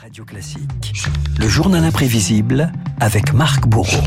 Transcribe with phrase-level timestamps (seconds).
[0.00, 0.94] Radio Classique.
[1.38, 4.02] Le journal imprévisible avec Marc Bourreau.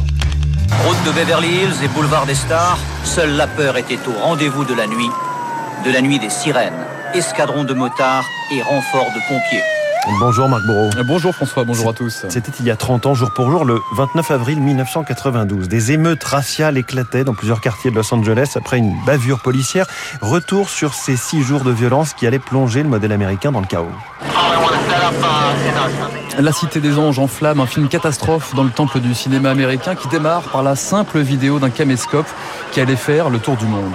[0.86, 4.74] Route de Beverly Hills et boulevard des Stars, seule la peur était au rendez-vous de
[4.74, 5.10] la nuit,
[5.86, 6.74] de la nuit des sirènes,
[7.14, 9.62] escadron de motards et renforts de pompiers.
[10.20, 10.90] Bonjour Marc Bourreau.
[11.06, 12.26] Bonjour François, bonjour à tous.
[12.28, 15.70] C'était il y a 30 ans, jour pour jour, le 29 avril 1992.
[15.70, 19.86] Des émeutes raciales éclataient dans plusieurs quartiers de Los Angeles après une bavure policière.
[20.22, 23.68] Retour sur ces six jours de violence qui allaient plonger le modèle américain dans le
[23.68, 23.92] chaos.
[26.40, 29.94] La Cité des Anges en flammes, un film catastrophe dans le temple du cinéma américain
[29.96, 32.26] qui démarre par la simple vidéo d'un caméscope
[32.72, 33.94] qui allait faire le tour du monde.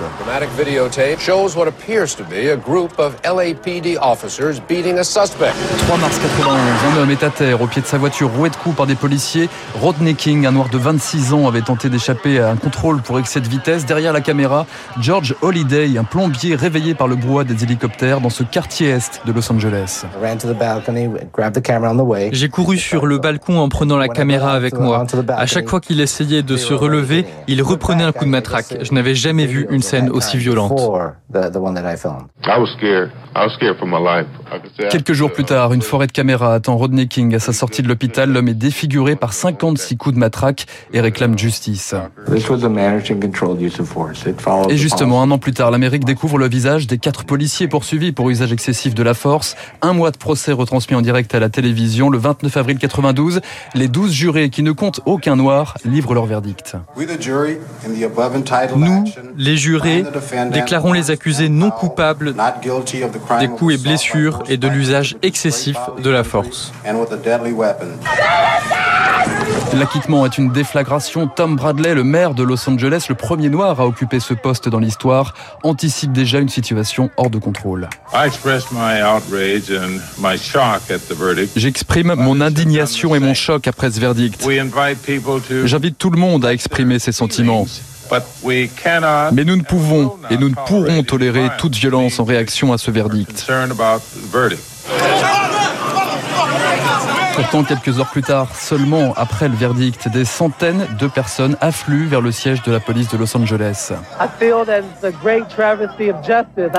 [5.79, 6.57] 3 mars 91,
[6.93, 8.95] un homme est à terre au pied de sa voiture roué de coups par des
[8.95, 9.49] policiers.
[9.75, 13.41] Rodney King, un noir de 26 ans, avait tenté d'échapper à un contrôle pour excès
[13.41, 13.85] de vitesse.
[13.85, 14.65] Derrière la caméra,
[15.01, 19.33] George Holiday, un plombier réveillé par le brouhaha des hélicoptères dans ce quartier est de
[19.33, 20.05] Los Angeles.
[22.33, 25.05] J'ai couru sur le balcon en prenant la caméra avec moi.
[25.29, 28.77] À chaque fois qu'il essayait de se relever, il reprenait un coup de matraque.
[28.81, 30.81] Je n'avais jamais vu une scène aussi violente.
[34.91, 37.89] Quelques jours plus tard, une forêt de caméras attend Rodney King à sa sortie de
[37.89, 38.33] l'hôpital.
[38.33, 41.95] L'homme est défiguré par 56 coups de matraque et réclame justice.
[44.71, 48.31] Et justement, un an plus tard, l'Amérique découvre le visage des quatre policiers poursuivis pour
[48.31, 49.57] usage excessif de la force.
[49.83, 53.41] Un mois de procès retransmis en direct à la télévision le 29 avril 92.
[53.75, 56.77] Les 12 jurés qui ne comptent aucun noir livrent leur verdict.
[58.77, 59.05] Nous,
[59.39, 60.05] les jurés,
[60.53, 62.35] déclarons les accusés non coupables
[63.41, 66.75] des coups et blessures et de l'usage excessif de la force.
[69.75, 71.29] L'acquittement est une déflagration.
[71.29, 74.79] Tom Bradley, le maire de Los Angeles, le premier noir à occuper ce poste dans
[74.79, 77.89] l'histoire, anticipe déjà une situation hors de contrôle.
[81.57, 84.47] J'exprime mon indignation et mon choc après ce verdict.
[85.65, 87.67] J'invite tout le monde à exprimer ses sentiments.
[89.33, 92.91] Mais nous ne pouvons et nous ne pourrons tolérer toute violence en réaction à ce
[92.91, 93.47] verdict.
[97.39, 102.21] Pourtant, quelques heures plus tard, seulement après le verdict, des centaines de personnes affluent vers
[102.21, 103.93] le siège de la police de Los Angeles.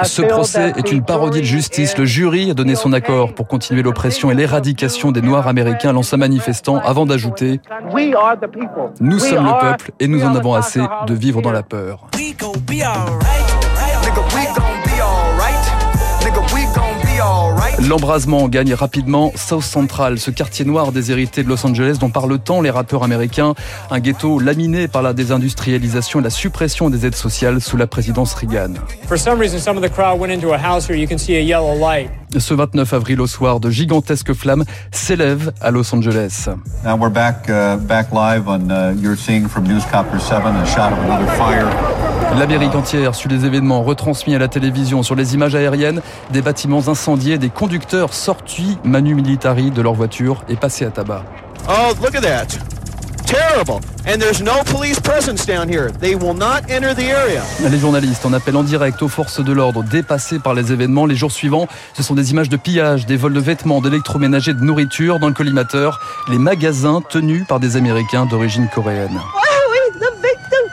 [0.03, 1.97] Ce procès est une parodie de justice.
[1.97, 6.18] Le jury a donné son accord pour continuer l'oppression et l'éradication des Noirs américains, lança
[6.18, 7.62] manifestant avant d'ajouter
[9.00, 12.09] Nous sommes le peuple et nous en avons assez de vivre dans la peur.
[17.89, 22.61] L'embrasement gagne rapidement South Central, ce quartier noir déshérité de Los Angeles dont parlent tant
[22.61, 23.55] les rappeurs américains.
[23.89, 28.35] Un ghetto laminé par la désindustrialisation et la suppression des aides sociales sous la présidence
[28.35, 28.75] Reagan.
[32.38, 36.47] Ce 29 avril au soir, de gigantesques flammes s'élèvent à Los Angeles.
[36.85, 40.91] Now we're back, uh, back live on, uh, you're seeing from Newscopter 7 a shot
[40.91, 41.98] of another fire.
[42.38, 46.01] L'Amérique entière suit les événements retransmis à la télévision sur les images aériennes,
[46.31, 51.23] des bâtiments incendiés, des conducteurs sortis manu militari de leur voiture et passés à tabac.
[51.67, 52.57] Oh, look at that.
[53.25, 53.79] Terrible.
[54.07, 55.91] And there's no police presence down here.
[56.00, 57.44] They will not enter the area.
[57.69, 61.06] Les journalistes en appellent en direct aux forces de l'ordre dépassées par les événements.
[61.06, 64.63] Les jours suivants, ce sont des images de pillage, des vols de vêtements, d'électroménager, de
[64.63, 69.19] nourriture dans le collimateur, les magasins tenus par des Américains d'origine coréenne.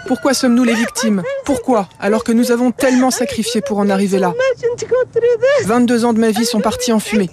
[0.07, 4.33] Pourquoi sommes-nous les victimes Pourquoi Alors que nous avons tellement sacrifié pour en arriver là.
[5.65, 7.31] 22 ans de ma vie sont partis en fumée.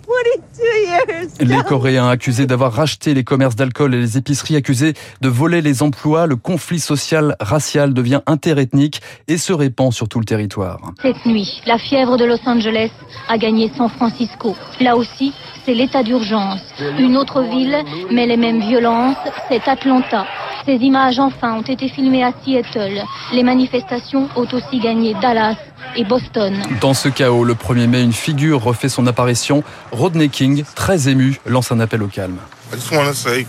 [1.39, 5.83] Les Coréens accusés d'avoir racheté les commerces d'alcool et les épiceries accusés de voler les
[5.83, 10.79] emplois, le conflit social racial devient interethnique et se répand sur tout le territoire.
[11.01, 12.91] Cette nuit, la fièvre de Los Angeles
[13.27, 14.55] a gagné San Francisco.
[14.79, 15.33] Là aussi,
[15.65, 16.61] c'est l'état d'urgence.
[16.97, 17.77] Une autre ville,
[18.11, 19.17] mais les mêmes violences,
[19.49, 20.25] c'est Atlanta.
[20.65, 23.03] Ces images enfin ont été filmées à Seattle.
[23.33, 25.57] Les manifestations ont aussi gagné Dallas
[25.97, 26.55] et Boston.
[26.79, 29.63] Dans ce chaos, le 1er mai, une figure refait son apparition.
[29.91, 32.37] Rodney King, très ému, lance un appel au calme.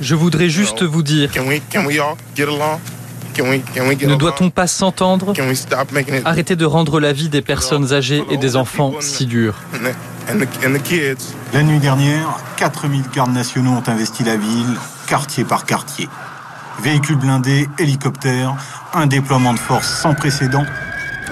[0.00, 1.30] Je voudrais juste vous dire,
[3.38, 5.32] ne doit-on pas s'entendre?
[6.24, 9.54] Arrêtez de rendre la vie des personnes âgées et des enfants si dure.
[11.52, 14.74] La nuit dernière, 4000 gardes nationaux ont investi la ville,
[15.06, 16.08] quartier par quartier.
[16.82, 18.54] Véhicules blindés, hélicoptères,
[18.92, 20.64] un déploiement de force sans précédent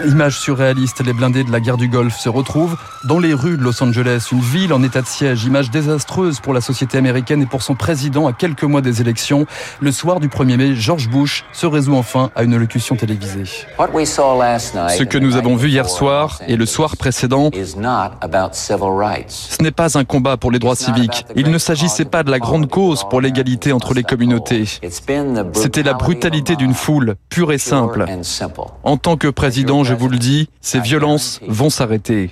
[0.07, 3.63] Image surréaliste, les blindés de la guerre du Golfe se retrouvent dans les rues de
[3.63, 5.45] Los Angeles, une ville en état de siège.
[5.45, 9.47] Image désastreuse pour la société américaine et pour son président à quelques mois des élections.
[9.81, 13.45] Le soir du 1er mai, George Bush se résout enfin à une locution télévisée.
[13.45, 20.05] Ce que nous avons vu hier soir et le soir précédent, ce n'est pas un
[20.05, 21.27] combat pour les droits civiques.
[21.37, 24.65] Il ne s'agissait pas de la grande cause pour l'égalité entre les communautés.
[25.55, 28.07] C'était la brutalité d'une foule, pure et simple.
[28.85, 32.31] En tant que président, je vous le dis, ces violences vont s'arrêter.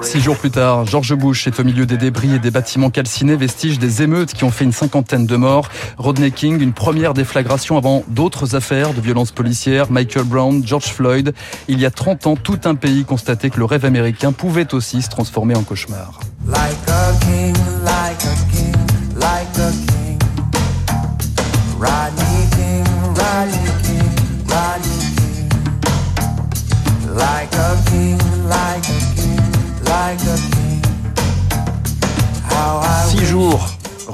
[0.00, 3.36] Six jours plus tard, George Bush est au milieu des débris et des bâtiments calcinés,
[3.36, 5.68] vestiges des émeutes qui ont fait une cinquantaine de morts.
[5.98, 11.34] Rodney King, une première déflagration avant d'autres affaires de violences policières, Michael Brown, George Floyd.
[11.68, 15.02] Il y a 30 ans, tout un pays constatait que le rêve américain pouvait aussi
[15.02, 16.20] se transformer en cauchemar.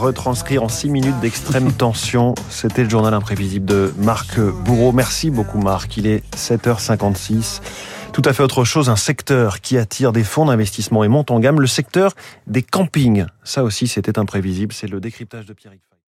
[0.01, 2.35] Jours retranscrits en six minutes d'extrême tension.
[2.49, 4.93] C'était le journal imprévisible de Marc Bourreau.
[4.93, 5.97] Merci beaucoup Marc.
[5.97, 7.61] Il est 7h56.
[8.13, 11.39] Tout à fait autre chose, un secteur qui attire des fonds d'investissement et monte en
[11.39, 12.15] gamme, le secteur
[12.47, 13.27] des campings.
[13.45, 14.73] Ça aussi, c'était imprévisible.
[14.73, 15.73] C'est le décryptage de Pierre